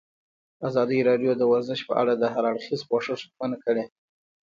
[0.67, 3.83] ازادي راډیو د ورزش په اړه د هر اړخیز پوښښ ژمنه کړې.